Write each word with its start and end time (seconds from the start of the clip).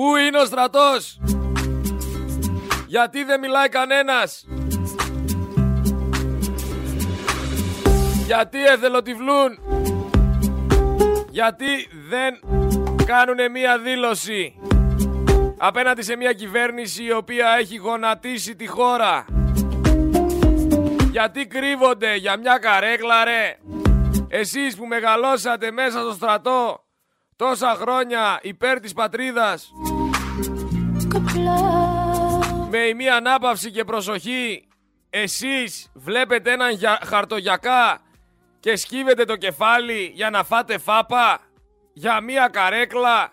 Πού 0.00 0.16
είναι 0.16 0.38
ο 0.38 0.44
στρατός; 0.44 1.20
Γιατί 2.86 3.24
δεν 3.24 3.40
μιλάει 3.40 3.68
κανένας; 3.68 4.46
Γιατί 8.26 8.64
εθελοτυφλούν; 8.64 9.58
Γιατί 11.30 11.88
δεν 12.08 12.40
κάνουνε 13.06 13.48
μία 13.48 13.78
δήλωση 13.78 14.54
απέναντι 15.58 16.02
σε 16.02 16.16
μια 16.16 16.32
κυβέρνηση 16.32 17.04
η 17.04 17.12
οποία 17.12 17.56
έχει 17.58 17.76
γονατίσει 17.76 18.56
τη 18.56 18.66
χώρα; 18.66 19.24
Γιατί 21.10 21.46
κρύβονται 21.46 22.14
για 22.16 22.36
μια 22.36 22.58
καρέκλα 22.58 23.24
ρε; 23.24 23.58
Εσείς 24.28 24.76
που 24.76 24.86
μεγαλώσατε 24.86 25.70
μέσα 25.70 26.00
στο 26.00 26.12
στρατό 26.12 26.84
τόσα 27.40 27.76
χρόνια 27.80 28.38
υπέρ 28.42 28.80
της 28.80 28.92
πατρίδας 28.92 29.72
με 32.70 32.78
η 32.78 32.94
μία 32.94 33.16
ανάπαυση 33.16 33.70
και 33.70 33.84
προσοχή 33.84 34.68
εσείς 35.10 35.90
βλέπετε 35.94 36.52
έναν 36.52 36.70
χαρτογιακά 37.06 38.00
και 38.60 38.76
σκύβετε 38.76 39.24
το 39.24 39.36
κεφάλι 39.36 40.10
για 40.14 40.30
να 40.30 40.44
φάτε 40.44 40.78
φάπα 40.78 41.40
για 41.92 42.20
μία 42.20 42.48
καρέκλα. 42.48 43.32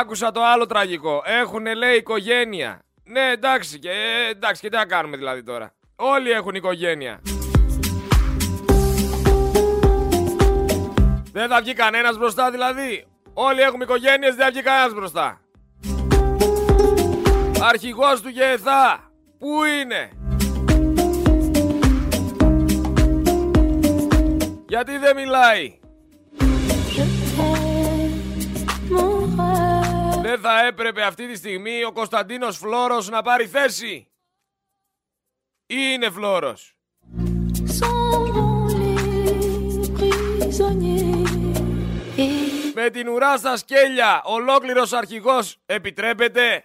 Άκουσα 0.00 0.30
το 0.30 0.44
άλλο 0.44 0.66
τραγικό. 0.66 1.22
Έχουνε 1.24 1.74
λέει 1.74 1.96
οικογένεια. 1.96 2.78
Ναι 3.04 3.30
εντάξει 3.30 3.78
και, 3.78 3.90
εντάξει 4.30 4.62
και 4.62 4.68
τι 4.68 4.76
να 4.76 4.86
κάνουμε 4.86 5.16
δηλαδή 5.16 5.42
τώρα. 5.42 5.72
Όλοι 5.96 6.30
έχουν 6.30 6.54
οικογένεια. 6.54 7.20
Δεν 11.32 11.48
θα 11.48 11.60
βγει 11.60 11.72
κανένας 11.72 12.18
μπροστά 12.18 12.50
δηλαδή. 12.50 13.06
Όλοι 13.34 13.60
έχουμε 13.60 13.84
οικογένειες, 13.84 14.34
δεν 14.34 14.44
θα 14.44 14.50
βγει 14.50 14.62
κανένας 14.62 14.94
μπροστά. 14.94 15.40
Αρχηγός 17.60 18.20
του 18.20 18.28
ΓΕΘΑ. 18.28 19.10
Πού 19.38 19.64
είναι; 19.64 20.10
Γιατί 24.68 24.98
δεν 24.98 25.16
μιλάει; 25.16 25.78
Δεν 30.22 30.40
θα 30.40 30.66
έπρεπε 30.66 31.02
αυτή 31.02 31.28
τη 31.28 31.36
στιγμή 31.36 31.84
ο 31.84 31.92
Κωνσταντίνος 31.92 32.56
Φλόρος 32.56 33.08
να 33.08 33.22
πάρει 33.22 33.46
θέση. 33.46 34.08
Ή 35.66 35.76
είναι 35.92 36.10
Φλόρος; 36.10 36.76
Με 42.84 42.90
την 42.90 43.08
ουρά 43.08 43.36
στα 43.36 43.56
σκέλια, 43.56 44.20
ολόκληρος 44.24 44.92
αρχηγός 44.92 45.56
επιτρέπεται. 45.66 46.64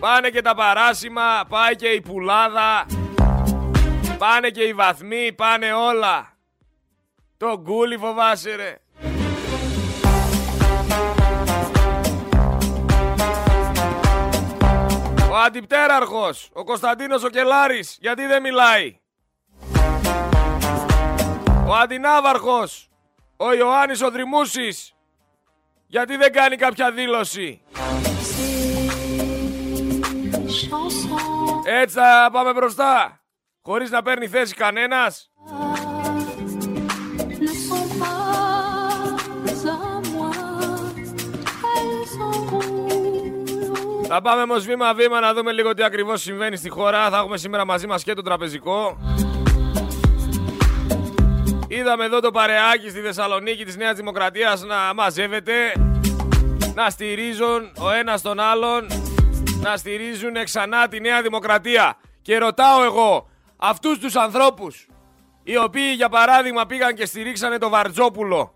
Πάνε 0.00 0.30
και 0.30 0.42
τα 0.42 0.54
παράσημα, 0.54 1.44
πάει 1.48 1.76
και 1.76 1.88
η 1.88 2.00
πουλάδα, 2.00 2.86
πάνε 4.18 4.48
και 4.48 4.62
οι 4.62 4.72
βαθμοί, 4.72 5.32
πάνε 5.32 5.72
όλα. 5.72 6.36
Το 7.36 7.60
γκούλι 7.60 7.96
φοβάσαι 7.96 8.54
ρε. 8.54 8.76
Ο 15.30 15.36
αντιπτέραρχος, 15.46 16.50
ο 16.52 16.64
Κωνσταντίνος 16.64 17.24
ο 17.24 17.28
Κελάρης, 17.28 17.98
γιατί 18.00 18.26
δεν 18.26 18.42
μιλάει; 18.42 18.99
Ο 21.70 21.74
αντινάβαρχος, 21.74 22.90
ο 23.36 23.54
Ιωάννης 23.54 24.02
ο 24.02 24.10
Δρυμούσης, 24.10 24.94
γιατί 25.86 26.16
δεν 26.16 26.32
κάνει 26.32 26.56
κάποια 26.56 26.90
δήλωση. 26.92 27.62
Έτσι 31.64 31.94
θα 31.94 32.28
πάμε 32.32 32.52
μπροστά, 32.52 33.20
χωρίς 33.62 33.90
να 33.90 34.02
παίρνει 34.02 34.28
θέση 34.28 34.54
κανένας. 34.54 35.30
Θα 44.08 44.20
πάμε 44.20 44.42
όμως 44.42 44.64
βήμα-βήμα 44.64 45.20
να 45.20 45.34
δούμε 45.34 45.52
λίγο 45.52 45.74
τι 45.74 45.82
ακριβώς 45.82 46.20
συμβαίνει 46.20 46.56
στη 46.56 46.68
χώρα. 46.68 47.10
Θα 47.10 47.16
έχουμε 47.16 47.36
σήμερα 47.36 47.64
μαζί 47.64 47.86
μας 47.86 48.02
και 48.02 48.14
το 48.14 48.22
τραπεζικό. 48.22 48.98
Είδαμε 51.72 52.04
εδώ 52.04 52.20
το 52.20 52.30
παρεάκι 52.30 52.88
στη 52.88 53.00
Θεσσαλονίκη 53.00 53.64
της 53.64 53.76
Νέας 53.76 53.96
Δημοκρατίας 53.96 54.62
να 54.62 54.94
μαζεύεται, 54.94 55.72
να 56.74 56.90
στηρίζουν 56.90 57.72
ο 57.78 57.90
ένας 57.90 58.22
τον 58.22 58.40
άλλον, 58.40 58.86
να 59.60 59.76
στηρίζουν 59.76 60.44
ξανά 60.44 60.88
τη 60.88 61.00
Νέα 61.00 61.22
Δημοκρατία. 61.22 61.96
Και 62.22 62.38
ρωτάω 62.38 62.82
εγώ, 62.82 63.30
αυτούς 63.56 63.98
τους 63.98 64.16
ανθρώπους, 64.16 64.86
οι 65.42 65.56
οποίοι 65.56 65.92
για 65.96 66.08
παράδειγμα 66.08 66.66
πήγαν 66.66 66.94
και 66.94 67.06
στηρίξανε 67.06 67.58
το 67.58 67.68
Βαρτζόπουλο, 67.68 68.54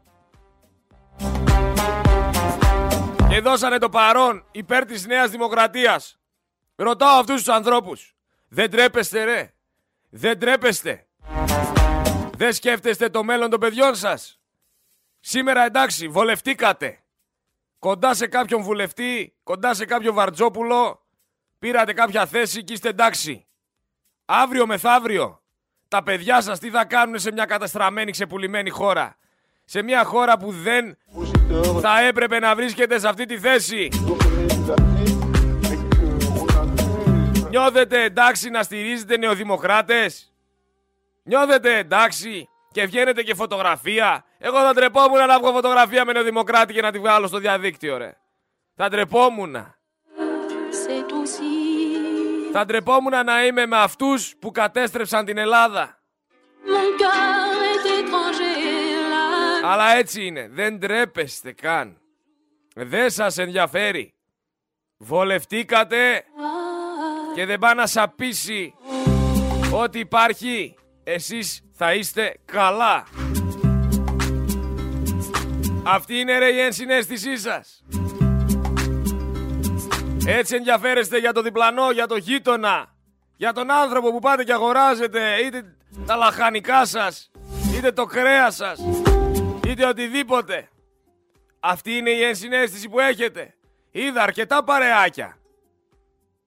και 3.28 3.40
δώσανε 3.40 3.78
το 3.78 3.88
παρόν 3.88 4.44
υπέρ 4.50 4.84
της 4.84 5.06
Νέας 5.06 5.30
Δημοκρατίας. 5.30 6.18
Ρωτάω 6.76 7.18
αυτούς 7.18 7.36
τους 7.36 7.48
ανθρώπους. 7.48 8.14
Δεν 8.48 8.70
τρέπεστε 8.70 9.24
ρε. 9.24 9.52
Δεν 10.10 10.38
τρέπεστε. 10.38 11.03
Δεν 12.36 12.52
σκέφτεστε 12.52 13.08
το 13.08 13.24
μέλλον 13.24 13.50
των 13.50 13.60
παιδιών 13.60 13.94
σας. 13.94 14.40
Σήμερα 15.20 15.64
εντάξει 15.64 16.08
βολευτήκατε. 16.08 16.98
Κοντά 17.78 18.14
σε 18.14 18.26
κάποιον 18.26 18.62
βουλευτή, 18.62 19.34
κοντά 19.42 19.74
σε 19.74 19.84
κάποιο 19.84 20.12
βαρτζόπουλο, 20.12 21.06
πήρατε 21.58 21.92
κάποια 21.92 22.26
θέση 22.26 22.64
και 22.64 22.72
είστε 22.72 22.88
εντάξει. 22.88 23.46
Αύριο 24.24 24.66
μεθαύριο, 24.66 25.42
τα 25.88 26.02
παιδιά 26.02 26.40
σας 26.40 26.58
τι 26.58 26.70
θα 26.70 26.84
κάνουν 26.84 27.18
σε 27.18 27.32
μια 27.32 27.44
καταστραμμένη 27.44 28.10
ξεπουλημένη 28.10 28.70
χώρα; 28.70 29.16
Σε 29.64 29.82
μια 29.82 30.04
χώρα 30.04 30.38
που 30.38 30.52
δεν 30.52 30.96
θα 31.80 32.00
έπρεπε 32.00 32.38
να 32.38 32.54
βρίσκεται 32.54 32.98
σε 32.98 33.08
αυτή 33.08 33.24
τη 33.24 33.38
θέση. 33.38 33.88
Νιώθετε 37.48 38.02
εντάξει 38.02 38.50
να 38.50 38.62
στηρίζετε 38.62 39.16
νεοδημοκράτες; 39.16 40.33
Νιώθετε 41.26 41.76
εντάξει 41.76 42.48
και 42.72 42.86
βγαίνετε 42.86 43.22
και 43.22 43.34
φωτογραφία. 43.34 44.24
Εγώ 44.38 44.58
θα 44.58 44.74
τρεπόμουν 44.74 45.26
να 45.26 45.38
βγω 45.38 45.52
φωτογραφία 45.52 46.04
με 46.04 46.12
νεοδημοκράτη 46.12 46.72
και 46.72 46.80
να 46.80 46.92
τη 46.92 46.98
βγάλω 46.98 47.26
στο 47.26 47.38
διαδίκτυο 47.38 47.96
ρε. 47.96 48.16
Θα 48.74 48.88
τρεπόμουν. 48.88 49.74
Θα 52.52 52.64
τρεπόμουν 52.64 53.24
να 53.24 53.44
είμαι 53.44 53.66
με 53.66 53.76
αυτούς 53.76 54.36
που 54.38 54.50
κατέστρεψαν 54.50 55.24
την 55.24 55.38
Ελλάδα. 55.38 55.98
Αλλά 59.64 59.94
έτσι 59.94 60.26
είναι. 60.26 60.48
Δεν 60.50 60.80
τρέπεστε 60.80 61.52
καν. 61.52 62.00
Δεν 62.74 63.10
σας 63.10 63.38
ενδιαφέρει. 63.38 64.14
Βολευτήκατε 64.96 66.24
και 67.34 67.46
δεν 67.46 67.58
πάει 67.58 67.74
να 67.74 67.86
σαπίσει 67.86 68.74
ότι 69.72 69.98
υπάρχει. 69.98 70.74
Εσείς 71.04 71.60
θα 71.72 71.94
είστε 71.94 72.36
καλά. 72.44 73.04
Αυτή 75.84 76.18
είναι 76.18 76.38
ρε 76.38 76.48
η 76.48 76.60
ενσυναίσθησή 76.60 77.36
σας. 77.36 77.84
Έτσι 80.26 80.54
ενδιαφέρεστε 80.54 81.18
για 81.18 81.32
το 81.32 81.42
διπλανό, 81.42 81.90
για 81.90 82.06
το 82.06 82.16
γείτονα, 82.16 82.94
για 83.36 83.52
τον 83.52 83.70
άνθρωπο 83.70 84.12
που 84.12 84.18
πάτε 84.18 84.44
και 84.44 84.52
αγοράζετε 84.52 85.36
είτε 85.44 85.76
τα 86.06 86.16
λαχανικά 86.16 86.84
σας, 86.84 87.30
είτε 87.76 87.92
το 87.92 88.04
κρέας 88.04 88.54
σας 88.54 88.80
είτε 89.66 89.86
οτιδήποτε. 89.86 90.68
Αυτή 91.60 91.92
είναι 91.96 92.10
η 92.10 92.22
ενσυναίσθηση 92.22 92.88
που 92.88 93.00
έχετε. 93.00 93.54
Είδα 93.90 94.22
αρκετά 94.22 94.64
παρεάκια 94.64 95.38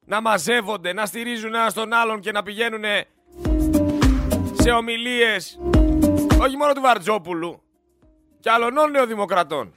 να 0.05 0.21
μαζεύονται, 0.21 0.93
να 0.93 1.05
στηρίζουν 1.05 1.53
ένα 1.53 1.71
τον 1.71 1.93
άλλον 1.93 2.19
και 2.19 2.31
να 2.31 2.43
πηγαίνουν 2.43 2.83
σε 4.67 4.73
ομιλίες 4.73 5.59
όχι 6.41 6.57
μόνο 6.57 6.73
του 6.73 6.81
Βαρτζόπουλου 6.81 7.61
και 8.39 8.49
άλλων 8.49 8.91
νεοδημοκρατών. 8.91 9.73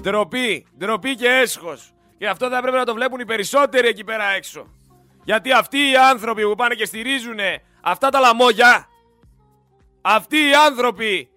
Ντροπή, 0.00 0.66
ντροπή 0.78 1.14
και 1.14 1.28
έσχος. 1.28 1.94
Και 2.18 2.28
αυτό 2.28 2.48
θα 2.48 2.60
πρέπει 2.60 2.76
να 2.76 2.84
το 2.84 2.94
βλέπουν 2.94 3.20
οι 3.20 3.24
περισσότεροι 3.24 3.88
εκεί 3.88 4.04
πέρα 4.04 4.24
έξω. 4.24 4.66
Γιατί 5.24 5.52
αυτοί 5.52 5.78
οι 5.78 5.96
άνθρωποι 5.96 6.42
που 6.42 6.54
πάνε 6.54 6.74
και 6.74 6.84
στηρίζουν 6.84 7.38
αυτά 7.80 8.08
τα 8.08 8.20
λαμόγια 8.20 8.88
αυτοί 10.02 10.36
οι 10.36 10.54
άνθρωποι 10.66 11.28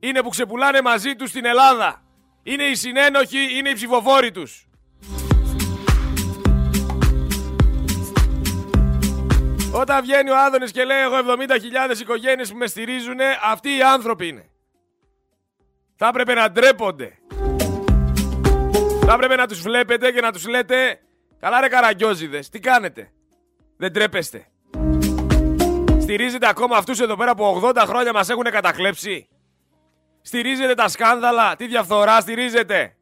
είναι 0.00 0.22
που 0.22 0.28
ξεπουλάνε 0.28 0.82
μαζί 0.82 1.14
τους 1.14 1.28
στην 1.28 1.44
Ελλάδα. 1.44 2.02
Είναι 2.42 2.64
οι 2.64 2.74
συνένοχοι, 2.74 3.58
είναι 3.58 3.68
οι 3.68 3.74
ψηφοφόροι 3.74 4.30
τους. 4.30 4.68
Όταν 9.72 10.02
βγαίνει 10.02 10.30
ο 10.30 10.38
Άδωνης 10.38 10.70
και 10.70 10.84
λέει 10.84 11.00
εγώ 11.00 11.16
70.000 11.92 12.00
οικογένειες 12.00 12.50
που 12.50 12.56
με 12.56 12.66
στηρίζουν, 12.66 13.18
αυτοί 13.50 13.76
οι 13.76 13.82
άνθρωποι 13.82 14.28
είναι. 14.28 14.50
Θα 15.96 16.06
έπρεπε 16.06 16.34
να 16.34 16.50
ντρέπονται. 16.50 17.18
Θα 19.06 19.12
έπρεπε 19.12 19.36
να 19.36 19.46
τους 19.46 19.60
βλέπετε 19.60 20.10
και 20.10 20.20
να 20.20 20.32
τους 20.32 20.46
λέτε 20.46 21.00
Καλά 21.40 21.60
ρε 21.60 21.68
καραγκιόζιδες, 21.68 22.48
τι 22.48 22.58
κάνετε; 22.58 23.10
Δεν 23.76 23.92
τρέπεστε. 23.92 24.46
Στηρίζετε 26.00 26.48
ακόμα 26.48 26.76
αυτούς 26.76 27.00
εδώ 27.00 27.16
πέρα 27.16 27.34
που 27.34 27.60
80 27.64 27.84
χρόνια 27.86 28.12
μας 28.12 28.28
έχουν 28.28 28.42
κατακλέψει. 28.42 29.28
Στηρίζετε 30.22 30.74
τα 30.74 30.88
σκάνδαλα, 30.88 31.56
τη 31.56 31.66
διαφθορά 31.66 32.20
στηρίζετε. 32.20 32.96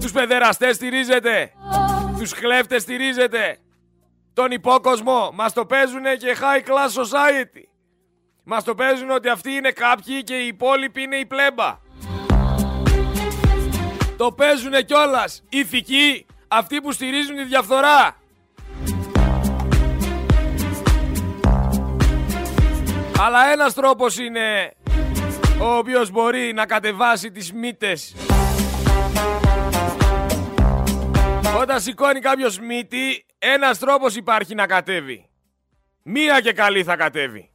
Τους 0.00 0.12
παιδεραστές 0.12 0.76
στηρίζετε. 0.76 1.52
Τους 2.18 2.34
κλέφτες 2.34 2.82
στηρίζετε. 2.82 3.58
Τον 4.34 4.50
υπόκοσμο 4.50 5.30
μας 5.34 5.52
το 5.52 5.66
παίζουνε 5.66 6.14
και 6.14 6.36
high 6.40 6.68
class 6.68 7.02
society. 7.02 7.62
Μας 8.44 8.64
το 8.64 8.74
παίζουν 8.74 9.10
ότι 9.10 9.28
αυτοί 9.28 9.50
είναι 9.50 9.70
κάποιοι 9.70 10.22
και 10.22 10.34
οι 10.36 10.46
υπόλοιποι 10.46 11.02
είναι 11.02 11.16
η 11.16 11.26
πλέμπα. 11.26 11.78
Το 14.16 14.32
παίζουνε 14.32 14.82
κιόλας 14.82 15.42
ηθικοί 15.48 16.26
αυτοί 16.48 16.80
που 16.80 16.92
στηρίζουν 16.92 17.36
τη 17.36 17.44
διαφθορά. 17.44 18.16
Αλλά 23.20 23.52
ένας 23.52 23.74
τρόπος 23.74 24.18
είναι 24.18 24.72
ο 25.60 25.76
οποίος 25.76 26.10
μπορεί 26.10 26.52
να 26.52 26.66
κατεβάσει 26.66 27.30
τις 27.30 27.52
μύτες. 27.52 28.14
Όταν 31.60 31.80
σηκώνει 31.80 32.20
κάποιος 32.20 32.58
μύτη, 32.58 33.24
ένας 33.42 33.78
τρόπος 33.78 34.16
υπάρχει 34.16 34.54
να 34.54 34.66
κατέβει. 34.66 35.28
Μία 36.02 36.40
και 36.40 36.52
καλή 36.52 36.84
θα 36.84 36.96
κατέβει. 36.96 37.50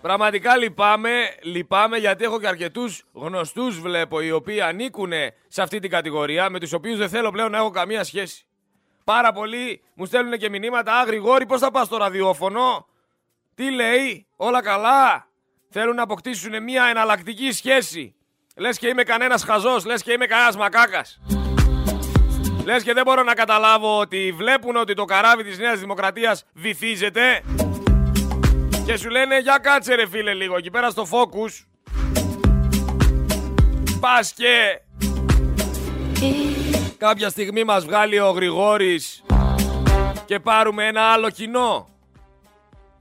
Πραγματικά 0.00 0.56
λυπάμαι, 0.56 1.10
λυπάμαι 1.42 1.96
γιατί 1.96 2.24
έχω 2.24 2.40
και 2.40 2.46
αρκετούς 2.46 3.04
γνωστούς 3.12 3.80
βλέπω 3.80 4.20
οι 4.20 4.30
οποίοι 4.30 4.60
ανήκουν 4.60 5.12
σε 5.48 5.62
αυτή 5.62 5.78
την 5.78 5.90
κατηγορία 5.90 6.50
με 6.50 6.58
τους 6.60 6.72
οποίους 6.72 6.98
δεν 6.98 7.08
θέλω 7.08 7.30
πλέον 7.30 7.50
να 7.50 7.58
έχω 7.58 7.70
καμία 7.70 8.04
σχέση. 8.04 8.46
Πάρα 9.04 9.32
πολλοί 9.32 9.82
μου 9.94 10.04
στέλνουν 10.04 10.38
και 10.38 10.48
μηνύματα. 10.48 10.98
Α, 10.98 11.04
Γρηγόρη, 11.04 11.46
πώς 11.46 11.60
θα 11.60 11.70
πας 11.70 11.86
στο 11.86 11.96
ραδιόφωνο; 11.96 12.86
Τι 13.54 13.70
λέει, 13.70 14.26
όλα 14.36 14.62
καλά; 14.62 15.28
Θέλουν 15.70 15.94
να 15.94 16.02
αποκτήσουν 16.02 16.62
μια 16.62 16.84
εναλλακτική 16.84 17.52
σχέση. 17.52 18.14
Λες 18.56 18.78
και 18.78 18.88
είμαι 18.88 19.02
κανένας 19.02 19.44
χαζός, 19.44 19.84
λες 19.84 20.02
και 20.02 20.12
είμαι 20.12 20.26
κανένας 20.26 20.56
μακάκας. 20.56 21.20
Λες 22.64 22.82
και 22.82 22.92
δεν 22.92 23.02
μπορώ 23.04 23.22
να 23.22 23.34
καταλάβω 23.34 23.98
ότι 23.98 24.32
βλέπουν 24.36 24.76
ότι 24.76 24.94
το 24.94 25.04
καράβι 25.04 25.44
της 25.44 25.58
Νέας 25.58 25.80
Δημοκρατίας 25.80 26.44
βυθίζεται 26.52 27.42
και 28.86 28.96
σου 28.96 29.08
λένε 29.08 29.38
για 29.38 29.58
κάτσε 29.58 29.94
ρε 29.94 30.08
φίλε 30.08 30.34
λίγο 30.34 30.56
εκεί 30.56 30.70
πέρα 30.70 30.90
στο 30.90 31.06
Focus. 31.10 31.66
Πας 34.00 34.32
και 34.32 34.80
κάποια 36.96 37.28
στιγμή 37.28 37.64
μας 37.64 37.84
βγάλει 37.84 38.18
ο 38.18 38.30
Γρηγόρης 38.30 39.24
και 40.24 40.40
πάρουμε 40.40 40.86
ένα 40.86 41.02
άλλο 41.02 41.30
κοινό. 41.30 41.95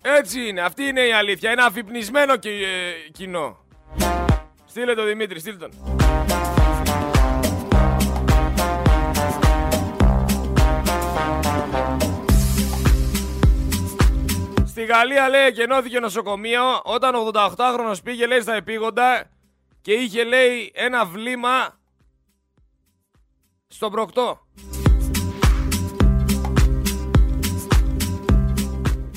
Έτσι 0.07 0.47
είναι, 0.47 0.61
αυτή 0.61 0.83
είναι 0.83 1.01
η 1.01 1.11
αλήθεια. 1.11 1.51
Ένα 1.51 1.65
αφυπνισμένο 1.65 2.33
ε, 2.33 2.37
κοινό. 3.11 3.65
Στείλε 4.65 4.93
το 4.93 5.05
Δημήτρη, 5.05 5.39
στείλ 5.39 5.57
τον. 5.57 5.71
Στη 14.65 14.85
Γαλλία 14.85 15.29
λέει 15.29 15.45
εκενώθηκε 15.45 15.99
νοσοκομείο 15.99 16.81
όταν 16.83 17.13
88χρονος 17.33 17.97
πήγε 18.03 18.25
λέει 18.25 18.41
στα 18.41 18.53
επίγοντα 18.53 19.29
και 19.81 19.93
είχε 19.93 20.23
λέει 20.23 20.71
ένα 20.73 21.05
βλήμα 21.05 21.79
στον 23.67 23.91
προκτό. 23.91 24.44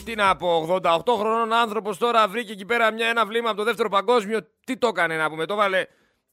Τι 0.08 0.14
να 0.14 0.37
πω, 0.37 0.81
88 0.82 1.00
χρονών 1.19 1.52
άνθρωπος 1.52 1.99
τώρα 1.99 2.28
βρήκε 2.28 2.52
εκεί 2.52 2.64
πέρα 2.64 2.93
μια, 2.93 3.06
ένα 3.06 3.26
βλήμα 3.26 3.49
από 3.49 3.58
το 3.58 3.64
δεύτερο 3.64 3.88
παγκόσμιο. 3.88 4.40
Τι 4.64 4.76
το 4.76 4.87
έκανε 4.88 5.16
να 5.16 5.31
πούμε, 5.31 5.46
το 5.46 5.55
βάλε. 5.55 5.87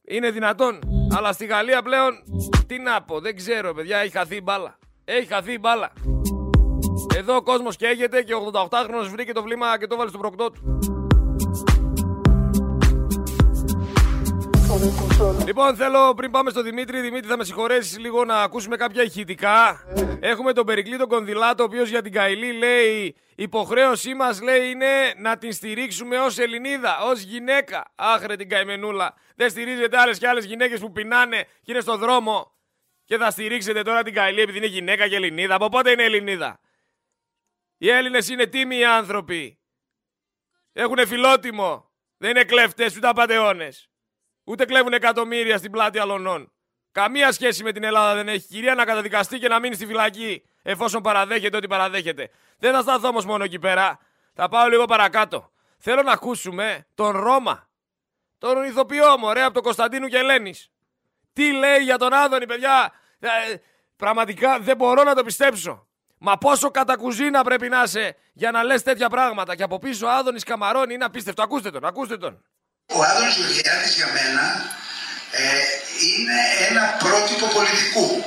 Είναι 0.08 0.30
δυνατόν. 0.30 0.78
Αλλά 1.16 1.32
στη 1.32 1.46
Γαλλία 1.46 1.82
πλέον, 1.82 2.12
τι 2.66 2.78
να 2.78 3.02
πω, 3.02 3.20
δεν 3.20 3.36
ξέρω 3.36 3.74
παιδιά, 3.74 3.98
έχει 3.98 4.10
χαθεί 4.10 4.36
η 4.36 4.40
μπάλα. 4.44 4.78
Έχει 5.04 5.26
χαθεί 5.26 5.52
η 5.52 5.58
μπάλα. 5.60 5.92
Εδώ 7.16 7.36
ο 7.36 7.42
κόσμος 7.42 7.76
καίγεται 7.76 8.22
και 8.22 8.34
ο 8.34 8.50
88χρονος 8.52 9.08
βρήκε 9.10 9.32
το 9.32 9.42
βλήμα 9.42 9.78
και 9.78 9.86
το 9.86 9.96
βάλε 9.96 10.08
στο 10.08 10.18
προκτό 10.18 10.50
του. 10.50 10.78
Λοιπόν, 15.46 15.76
θέλω 15.76 16.14
πριν 16.14 16.30
πάμε 16.30 16.50
στο 16.50 16.62
Δημήτρη, 16.62 17.00
Δημήτρη 17.00 17.28
θα 17.28 17.36
με 17.36 17.44
συγχωρέσεις 17.44 17.98
λίγο 17.98 18.24
να 18.24 18.42
ακούσουμε 18.42 18.76
κάποια 18.76 19.02
ηχητικά. 19.02 19.84
Έχουμε 20.20 20.52
τον 20.52 20.66
Περικλή 20.66 20.96
τον 20.96 21.08
Κονδυλάτο, 21.08 21.62
ο 21.62 21.66
οποίος 21.66 21.88
για 21.88 22.02
την 22.02 22.12
Καηλή 22.12 22.52
λέει: 22.52 23.16
Υποχρέωσή 23.34 24.14
μας 24.14 24.42
λέει 24.42 24.70
είναι 24.70 25.14
να 25.16 25.38
την 25.38 25.52
στηρίξουμε 25.52 26.18
ως 26.18 26.38
Ελληνίδα, 26.38 26.98
ως 27.02 27.20
γυναίκα. 27.20 27.92
Άχρε 27.94 28.36
την 28.36 28.48
καημενούλα. 28.48 29.14
Δεν 29.36 29.50
στηρίζετε 29.50 29.98
άλλες 29.98 30.18
και 30.18 30.28
άλλες 30.28 30.44
γυναίκες 30.44 30.80
που 30.80 30.92
πεινάνε 30.92 31.42
και 31.62 31.72
είναι 31.72 31.80
στο 31.80 31.96
δρόμο. 31.96 32.52
Και 33.04 33.16
θα 33.16 33.30
στηρίξετε 33.30 33.82
τώρα 33.82 34.02
την 34.02 34.14
Καηλή 34.14 34.40
επειδή 34.40 34.58
είναι 34.58 34.66
γυναίκα 34.66 35.08
και 35.08 35.16
Ελληνίδα. 35.16 35.54
Από 35.54 35.68
πότε 35.68 35.90
είναι 35.90 36.02
Ελληνίδα; 36.02 36.60
Οι 37.76 37.90
Έλληνες 37.90 38.28
είναι 38.28 38.46
τίμοι 38.46 38.84
άνθρωποι. 38.84 39.58
Έχουν 40.72 41.06
φιλότιμο. 41.06 41.90
Δεν 42.16 42.30
είναι 42.30 42.44
κλέφτες 42.44 42.96
ούτε 42.96 43.08
απαταιώνε. 43.08 43.68
Ούτε 44.48 44.64
κλέβουν 44.64 44.92
εκατομμύρια 44.92 45.58
στην 45.58 45.70
πλάτη 45.70 45.98
αλωνών. 45.98 46.52
Καμία 46.92 47.32
σχέση 47.32 47.62
με 47.62 47.72
την 47.72 47.84
Ελλάδα 47.84 48.14
δεν 48.14 48.28
έχει. 48.28 48.46
Κυρία 48.46 48.74
να 48.74 48.84
καταδικαστεί 48.84 49.38
και 49.38 49.48
να 49.48 49.60
μείνει 49.60 49.74
στη 49.74 49.86
φυλακή 49.86 50.42
εφόσον 50.62 51.02
παραδέχεται 51.02 51.56
ό,τι 51.56 51.66
παραδέχεται. 51.66 52.30
Δεν 52.58 52.72
θα 52.72 52.80
σταθώ 52.80 53.08
όμως 53.08 53.24
μόνο 53.24 53.44
εκεί 53.44 53.58
πέρα. 53.58 53.98
Θα 54.34 54.48
πάω 54.48 54.68
λίγο 54.68 54.84
παρακάτω. 54.84 55.52
Θέλω 55.78 56.02
να 56.02 56.12
ακούσουμε 56.12 56.86
τον 56.94 57.10
Ρώμα. 57.10 57.68
Τον 58.38 58.64
ηθοποιό 58.64 59.18
μου, 59.18 59.26
ωραία, 59.26 59.44
από 59.44 59.54
τον 59.54 59.62
Κωνσταντίνου 59.62 60.06
και 60.06 60.18
Ελένης. 60.18 60.70
Τι 61.32 61.52
λέει 61.52 61.78
για 61.82 61.98
τον 61.98 62.12
Άδωνη, 62.12 62.46
παιδιά. 62.46 62.92
Ε, 63.18 63.28
πραγματικά 63.96 64.58
δεν 64.60 64.76
μπορώ 64.76 65.02
να 65.02 65.14
το 65.14 65.24
πιστέψω. 65.24 65.86
Μα 66.18 66.38
πόσο 66.38 66.70
κατακουζίνα 66.70 67.44
πρέπει 67.44 67.68
να 67.68 67.82
είσαι 67.82 68.16
για 68.32 68.50
να 68.50 68.62
λες 68.62 68.82
τέτοια 68.82 69.08
πράγματα. 69.08 69.56
Και 69.56 69.62
από 69.62 69.78
πίσω 69.78 70.06
ο 70.06 70.10
Άδωνης 70.10 70.44
Καμαρών 70.44 70.90
είναι 70.90 71.04
απίστευτο. 71.04 71.42
Ακούστε 71.42 71.70
τον, 71.70 71.84
ακούστε 71.84 72.16
τον. 72.16 72.44
Ο 72.94 73.02
Άδωνης 73.02 73.36
Γεωργιάδης 73.36 73.94
για 73.94 74.06
μένα 74.16 74.44
ε, 75.30 75.44
είναι 76.08 76.40
ένα 76.68 76.82
πρότυπο 77.02 77.46
πολιτικού. 77.46 78.24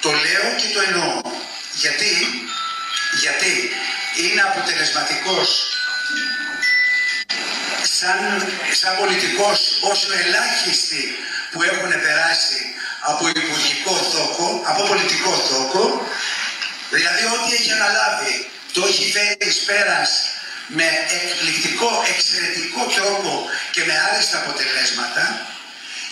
Το 0.00 0.10
λέω 0.10 0.46
και 0.60 0.68
το 0.74 0.80
εννοώ. 0.88 1.20
Γιατί, 1.82 2.12
γιατί 3.22 3.52
είναι 4.22 4.42
αποτελεσματικός 4.42 5.48
σαν, 7.98 8.18
σαν 8.80 8.96
πολιτικός 8.96 9.78
όσο 9.90 10.08
ελάχιστοι 10.22 11.02
που 11.52 11.62
έχουν 11.62 11.90
περάσει 12.06 12.74
από 13.00 13.28
υπουργικό 13.28 13.94
θόκο, 14.12 14.62
από 14.66 14.82
πολιτικό 14.86 15.32
θόκο, 15.48 16.06
δηλαδή 16.90 17.24
ό,τι 17.24 17.54
έχει 17.54 17.72
αναλάβει 17.72 18.50
το 18.72 18.86
έχει 18.86 19.12
φέρει 19.12 19.36
εις 19.40 19.58
πέρας 19.66 20.31
με 20.78 20.86
εκπληκτικό, 21.18 21.90
εξαιρετικό 22.12 22.82
τρόπο 22.96 23.32
και 23.74 23.82
με 23.88 23.94
άριστα 24.06 24.36
αποτελέσματα 24.42 25.24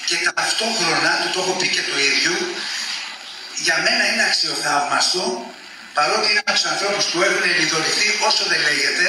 και 0.09 0.17
ταυτόχρονα, 0.35 1.11
του 1.21 1.29
το 1.35 1.41
έχω 1.43 1.53
πει 1.59 1.69
και 1.77 1.85
το 1.91 1.97
ίδιο, 2.11 2.35
για 3.67 3.77
μένα 3.85 4.03
είναι 4.11 4.25
αξιοθαύμαστο, 4.31 5.25
παρότι 5.99 6.27
είναι 6.31 6.43
από 6.45 6.53
τους 6.59 6.67
ανθρώπους 6.73 7.05
που 7.11 7.19
έχουν 7.29 7.45
λιδωρηθεί 7.59 8.09
όσο 8.29 8.43
δεν 8.51 8.61
λέγεται, 8.69 9.09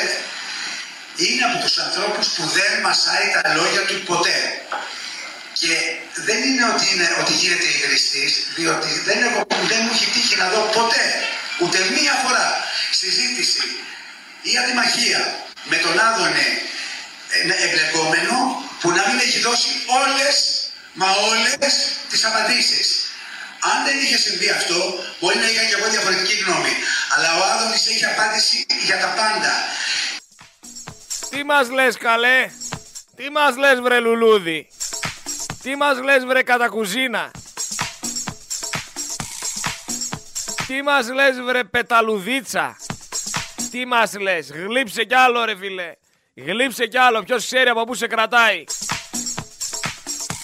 είναι 1.24 1.44
από 1.50 1.58
τους 1.64 1.76
ανθρώπους 1.86 2.26
που 2.36 2.44
δεν 2.58 2.72
μασάει 2.86 3.28
τα 3.36 3.50
λόγια 3.58 3.84
του 3.88 3.98
ποτέ. 4.12 4.40
Και 5.62 5.76
δεν 6.28 6.40
είναι 6.48 6.66
ότι, 6.74 6.86
είναι, 6.94 7.08
ότι 7.22 7.34
γίνεται 7.42 7.68
ιδρυστής, 7.78 8.32
διότι 8.58 8.90
δεν, 9.08 9.20
έχω, 9.28 9.42
δεν 9.72 9.80
μου 9.84 9.92
έχει 9.96 10.08
τύχει 10.16 10.36
να 10.44 10.48
δω 10.54 10.62
ποτέ, 10.78 11.06
ούτε 11.62 11.78
μία 11.96 12.14
φορά, 12.24 12.48
συζήτηση 12.92 13.64
ή 14.50 14.52
αντιμαχία 14.62 15.22
με 15.72 15.78
τον 15.84 16.00
Άδωνε 16.08 16.48
ε, 17.30 17.66
εμπλεκόμενο 17.66 18.36
που 18.80 18.90
να 18.98 19.04
μην 19.08 19.18
έχει 19.26 19.40
δώσει 19.40 19.70
όλες, 20.02 20.36
μα 20.94 21.08
όλες 21.32 21.74
τις 22.10 22.26
απαντήσεις. 22.26 22.88
Αν 23.70 23.86
δεν 23.86 23.98
είχε 24.04 24.18
συμβεί 24.18 24.50
αυτό, 24.50 24.80
μπορεί 25.20 25.38
να 25.38 25.48
είχα 25.50 25.64
και 25.64 25.76
εγώ 25.80 25.90
διαφορετική 25.90 26.36
γνώμη. 26.44 26.74
Αλλά 27.16 27.30
ο 27.40 27.42
Άδωνης 27.52 27.88
έχει 27.88 28.06
απάντηση 28.06 28.66
για 28.86 28.98
τα 29.00 29.08
πάντα. 29.08 29.54
Τι 31.30 31.44
μας 31.44 31.70
λες 31.70 31.98
καλέ, 31.98 32.52
τι 33.16 33.30
μας 33.30 33.56
λες 33.58 33.80
βρε 33.80 34.00
λουλούδι; 34.00 34.70
Τι 35.62 35.76
μας 35.76 35.98
λες 36.00 36.26
βρε 36.26 36.42
κατά 36.44 36.68
κουζίνα. 36.68 37.32
Τι 40.68 40.82
μας 40.82 41.10
λες 41.10 41.42
βρε 41.42 41.64
πεταλουδίτσα; 41.64 42.78
Τι 43.72 43.86
μας 43.86 44.20
λες; 44.20 44.52
Γλύψε 44.52 45.04
κι 45.04 45.16
άλλο 45.16 45.46
ρε 45.46 45.56
φίλε. 45.56 45.92
Γλύψε 46.36 46.88
κι 46.88 46.98
άλλο. 46.98 47.24
Ποιος 47.24 47.46
ξέρει 47.46 47.70
από 47.70 47.84
πού 47.84 47.94
σε 47.94 48.08
κρατάει; 48.08 48.64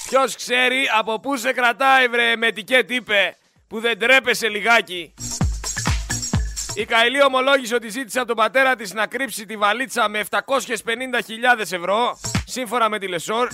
Ποιος 0.09 0.35
ξέρει 0.35 0.89
από 0.97 1.19
πού 1.19 1.37
σε 1.37 1.51
κρατάει 1.51 2.07
βρε 2.07 2.35
με 2.35 2.51
τι 2.51 2.63
είπε 2.87 3.37
που 3.67 3.79
δεν 3.79 3.99
τρέπεσαι 3.99 4.47
λιγάκι. 4.47 5.13
Η 6.75 6.85
Καηλή 6.85 7.23
ομολόγησε 7.23 7.75
ότι 7.75 7.89
ζήτησε 7.89 8.19
από 8.19 8.27
τον 8.27 8.37
πατέρα 8.37 8.75
της 8.75 8.93
να 8.93 9.07
κρύψει 9.07 9.45
τη 9.45 9.57
βαλίτσα 9.57 10.09
με 10.09 10.25
750.000 10.29 10.43
ευρώ, 11.59 12.19
σύμφωνα 12.45 12.89
με 12.89 12.99
τη 12.99 13.07
Λεσόρ. 13.07 13.47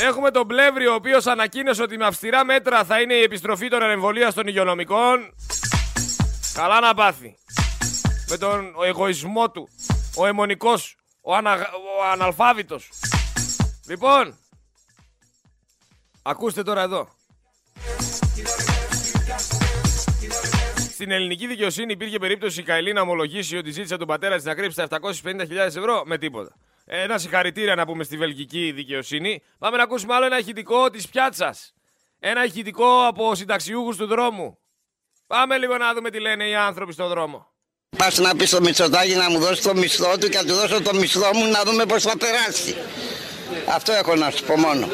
Έχουμε 0.00 0.30
τον 0.30 0.46
Πλεύρη, 0.46 0.86
ο 0.86 0.94
οποίος 0.94 1.26
ανακοίνωσε 1.26 1.82
ότι 1.82 1.96
με 1.96 2.06
αυστηρά 2.06 2.44
μέτρα 2.44 2.84
θα 2.84 3.00
είναι 3.00 3.14
η 3.14 3.22
επιστροφή 3.22 3.68
των 3.68 3.82
εμβολία 3.82 4.32
των 4.32 4.46
υγειονομικών. 4.46 5.34
Καλά 6.58 6.80
να 6.80 6.94
πάθει. 6.94 7.38
Με 8.28 8.36
τον 8.36 8.74
εγωισμό 8.84 9.50
του, 9.50 9.68
ο 10.16 10.26
αιμονικός, 10.26 10.96
ο, 11.20 11.34
ανα, 11.34 11.52
ο 11.98 12.10
αναλφάβητος. 12.12 12.90
Λοιπόν, 13.88 14.38
ακούστε 16.22 16.62
τώρα 16.62 16.82
εδώ. 16.82 17.08
Στην 20.92 21.10
ελληνική 21.10 21.46
δικαιοσύνη 21.46 21.92
υπήρχε 21.92 22.18
περίπτωση 22.18 22.60
η 22.60 22.62
Καηλή 22.62 22.92
να 22.92 23.00
ομολογήσει 23.00 23.56
ότι 23.56 23.70
ζήτησε 23.70 23.96
τον 23.96 24.06
πατέρα 24.06 24.36
της 24.36 24.44
να 24.44 24.54
κρύψει 24.54 24.76
τα 24.88 24.98
750.000 25.22 25.50
ευρώ 25.50 26.02
με 26.06 26.18
τίποτα. 26.18 26.56
Ένα 26.84 27.18
συγχαρητήρια 27.18 27.74
να 27.74 27.86
πούμε 27.86 28.04
στη 28.04 28.16
βελγική 28.16 28.72
δικαιοσύνη. 28.72 29.42
Πάμε 29.58 29.76
να 29.76 29.82
ακούσουμε 29.82 30.14
άλλο 30.14 30.26
ένα 30.26 30.38
ηχητικό 30.38 30.90
της 30.90 31.08
πιάτσας. 31.08 31.74
Ένα 32.18 32.44
ηχητικό 32.44 33.06
από 33.06 33.34
συνταξιούχους 33.34 33.96
του 33.96 34.06
δρόμου. 34.06 34.58
Πάμε 35.28 35.58
λίγο 35.58 35.76
να 35.76 35.94
δούμε 35.94 36.10
τι 36.10 36.20
λένε 36.20 36.48
οι 36.48 36.54
άνθρωποι 36.54 36.92
στον 36.92 37.08
δρόμο. 37.08 37.46
Πας 37.96 38.18
να 38.18 38.36
πεις 38.36 38.48
στο 38.48 38.60
Μητσοτάκι 38.60 39.14
να 39.14 39.30
μου 39.30 39.38
δώσεις 39.38 39.62
το 39.62 39.74
μισθό 39.74 40.18
του 40.18 40.28
και 40.28 40.36
να 40.36 40.44
του 40.44 40.54
δώσω 40.54 40.82
το 40.82 40.94
μισθό 40.94 41.30
μου 41.34 41.46
να 41.46 41.62
δούμε 41.62 41.84
πώς 41.86 42.02
θα 42.02 42.16
περάσει. 42.16 42.76
Αυτό 43.66 43.92
έχω 43.92 44.14
να 44.14 44.30
σου 44.30 44.44
πω 44.44 44.56
μόνο. 44.56 44.86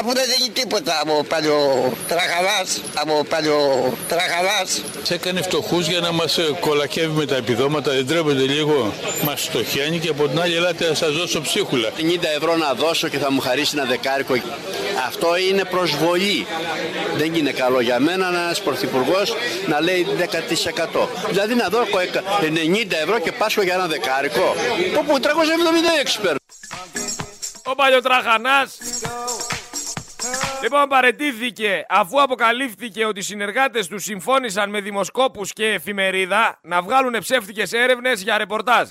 αφού 0.00 0.12
δεν 0.14 0.24
δίνει 0.36 0.50
τίποτα 0.52 1.00
από 1.02 1.24
παλιό 1.28 1.92
τραχαλάς, 2.08 2.80
από 2.94 3.24
παλιό 3.28 3.92
τραχαλάς. 4.08 4.82
Σε 5.02 5.14
έκανε 5.14 5.42
φτωχούς 5.42 5.86
για 5.88 6.00
να 6.00 6.12
μας 6.12 6.38
ε, 6.38 6.42
κολακεύει 6.60 7.12
με 7.12 7.26
τα 7.26 7.36
επιδόματα, 7.36 7.92
δεν 7.92 8.06
τρέπεται 8.06 8.42
λίγο. 8.42 8.92
Μας 9.24 9.42
στοχαίνει 9.42 9.98
και 9.98 10.08
από 10.08 10.28
την 10.28 10.40
άλλη 10.40 10.54
ελάτε 10.54 10.88
να 10.88 10.94
σας 10.94 11.12
δώσω 11.12 11.40
ψίχουλα. 11.40 11.88
50 11.96 12.00
ευρώ 12.36 12.56
να 12.56 12.74
δώσω 12.74 13.08
και 13.08 13.18
θα 13.18 13.32
μου 13.32 13.40
χαρίσει 13.40 13.74
ένα 13.78 13.86
δεκάρικο. 13.86 14.34
Αυτό 15.06 15.36
είναι 15.50 15.64
προσβολή. 15.64 16.46
Δεν 17.16 17.34
είναι 17.34 17.50
καλό 17.50 17.80
για 17.80 17.98
μένα 18.00 18.28
ένας 18.28 18.60
πρωθυπουργός 18.60 19.34
να 19.66 19.80
λέει 19.80 20.06
10%. 20.18 21.08
Δηλαδή 21.30 21.54
να 21.54 21.68
δω 21.68 21.80
90 21.80 22.92
ευρώ 23.02 23.18
και 23.18 23.32
πάσχω 23.32 23.62
για 23.62 23.74
ένα 23.74 23.86
δεκάρικο. 23.86 24.54
Όπου 24.98 25.20
376 25.20 26.18
παίρνω 26.22 26.45
ο 27.66 27.74
παλιοτραχανάς. 27.74 28.78
Λοιπόν, 30.62 30.88
παρετήθηκε 30.88 31.86
αφού 31.88 32.22
αποκαλύφθηκε 32.22 33.04
ότι 33.04 33.18
οι 33.18 33.22
συνεργάτες 33.22 33.86
του 33.86 33.98
συμφώνησαν 33.98 34.70
με 34.70 34.80
δημοσκόπους 34.80 35.52
και 35.52 35.66
εφημερίδα 35.66 36.58
να 36.62 36.82
βγάλουν 36.82 37.18
ψεύτικες 37.18 37.72
έρευνες 37.72 38.22
για 38.22 38.38
ρεπορτάζ. 38.38 38.88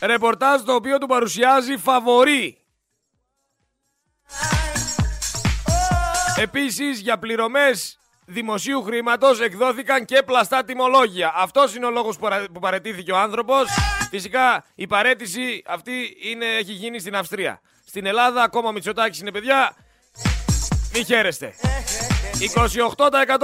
Ρεπορτάζ 0.00 0.60
το 0.62 0.74
οποίο 0.74 0.98
του 0.98 1.06
παρουσιάζει 1.06 1.76
φαβορή. 1.76 2.58
Επίσης 6.36 7.00
για 7.00 7.18
πληρωμές 7.18 7.98
δημοσίου 8.26 8.82
χρήματος 8.82 9.40
εκδόθηκαν 9.40 10.04
και 10.04 10.22
πλαστά 10.22 10.64
τιμολόγια. 10.64 11.32
Αυτός 11.36 11.74
είναι 11.74 11.86
ο 11.86 11.90
λόγος 11.90 12.16
που 12.52 12.60
παρετήθηκε 12.60 13.12
ο 13.12 13.18
άνθρωπος. 13.18 13.68
Φυσικά 14.10 14.64
η 14.74 14.86
παρέτηση 14.86 15.62
αυτή 15.66 16.16
είναι, 16.22 16.46
έχει 16.46 16.72
γίνει 16.72 16.98
στην 16.98 17.16
Αυστρία. 17.16 17.60
Στην 17.86 18.06
Ελλάδα 18.06 18.42
ακόμα 18.42 18.68
ο 18.68 18.72
Μητσοτάκης 18.72 19.20
είναι 19.20 19.32
παιδιά. 19.32 19.76
Μη 20.94 21.04
χαίρεστε. 21.04 21.54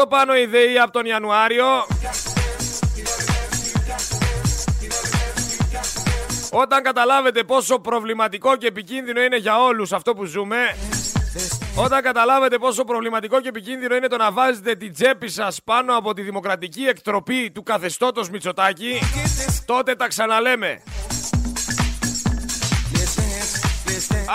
28% 0.02 0.04
πάνω 0.08 0.36
η 0.36 0.46
ΔΕΗ 0.46 0.78
από 0.78 0.92
τον 0.92 1.04
Ιανουάριο. 1.04 1.66
Όταν 6.50 6.82
καταλάβετε 6.82 7.44
πόσο 7.44 7.78
προβληματικό 7.78 8.56
και 8.56 8.66
επικίνδυνο 8.66 9.22
είναι 9.22 9.36
για 9.36 9.62
όλους 9.62 9.92
αυτό 9.92 10.14
που 10.14 10.24
ζούμε, 10.24 10.76
όταν 11.76 12.02
καταλάβετε 12.02 12.58
πόσο 12.58 12.84
προβληματικό 12.84 13.40
και 13.40 13.48
επικίνδυνο 13.48 13.94
είναι 13.94 14.06
το 14.06 14.16
να 14.16 14.32
βάζετε 14.32 14.74
την 14.74 14.92
τσέπη 14.92 15.28
σας 15.28 15.62
πάνω 15.64 15.96
από 15.96 16.14
τη 16.14 16.22
δημοκρατική 16.22 16.82
εκτροπή 16.82 17.50
του 17.50 17.62
καθεστώτος 17.62 18.30
Μητσοτάκη, 18.30 18.98
τότε 19.66 19.94
τα 19.94 20.06
ξαναλέμε. 20.06 20.82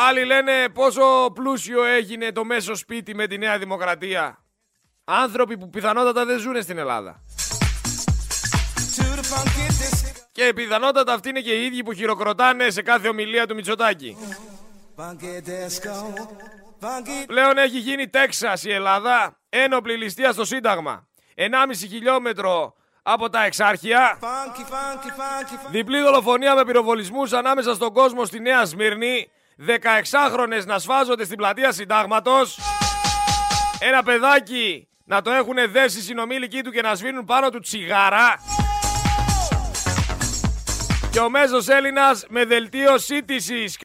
Άλλοι 0.08 0.26
λένε 0.26 0.70
πόσο 0.74 1.32
πλούσιο 1.34 1.84
έγινε 1.84 2.32
το 2.32 2.44
μέσο 2.44 2.76
σπίτι 2.76 3.16
με 3.16 3.28
τη 3.28 3.38
Νέα 3.38 3.58
Δημοκρατία. 3.58 4.44
Άνθρωποι 5.04 5.58
που 5.58 5.70
πιθανότατα 5.70 6.26
δεν 6.26 6.40
ζουν 6.40 6.62
στην 6.62 6.78
Ελλάδα. 6.78 7.24
Και 10.32 10.54
πιθανότατα 10.56 11.14
αυτοί 11.14 11.30
είναι 11.30 11.40
και 11.40 11.54
οι 11.54 11.66
ίδιοι 11.66 11.84
που 11.84 11.94
χειροκροτάνε 11.94 12.70
σε 12.70 12.82
κάθε 12.82 13.08
ομιλία 13.08 13.48
του 13.48 13.56
Μητσοτάκη. 13.56 14.18
Πλέον 17.26 17.58
έχει 17.58 17.80
γίνει 17.80 18.08
Τέξας 18.10 18.64
η 18.64 18.72
Ελλάδα, 18.72 19.40
ένοπλη 19.50 19.98
ληστεία 19.98 20.32
στο 20.32 20.46
Σύνταγμα. 20.46 21.08
1,5 21.36 21.46
χιλιόμετρο 21.74 22.76
από 23.04 23.30
τα 23.30 23.44
εξάρχεια. 23.46 24.20
Διπλή 25.70 26.02
δολοφονία 26.02 26.56
με 26.56 26.66
πυροβολισμούς 26.66 27.34
ανάμεσα 27.34 27.74
στον 27.74 27.94
κόσμο 27.94 28.26
στη 28.26 28.40
Νέα 28.40 28.66
Σμύρνη. 28.66 29.32
16χρονες 29.68 30.66
να 30.66 30.80
σφάζονται 30.80 31.26
στην 31.26 31.38
πλατεία 31.38 31.72
Συντάγματος. 31.72 32.60
Ένα 33.80 34.04
παιδάκι 34.04 34.88
να 35.06 35.22
το 35.22 35.32
έχουν 35.32 35.56
δέσει 35.72 35.98
οι 35.98 36.02
συνομήλικοί 36.02 36.62
του 36.62 36.72
και 36.72 36.82
να 36.82 36.96
σβήνουν 36.96 37.26
πάνω 37.26 37.50
του 37.50 37.60
τσιγάρα. 37.60 38.40
Και 41.12 41.20
ο 41.20 41.30
μέσος 41.30 41.68
Έλληνας 41.68 42.26
με 42.30 42.46
δελτίο 42.46 42.98
σύντησης 42.98 43.78